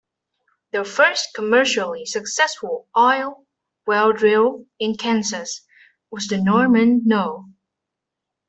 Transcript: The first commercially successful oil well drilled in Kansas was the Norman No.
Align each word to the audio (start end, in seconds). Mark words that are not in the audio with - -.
The 0.71 0.83
first 0.83 1.29
commercially 1.35 2.07
successful 2.07 2.87
oil 2.97 3.45
well 3.85 4.13
drilled 4.13 4.65
in 4.79 4.95
Kansas 4.97 5.61
was 6.09 6.25
the 6.27 6.39
Norman 6.41 7.03
No. 7.05 7.49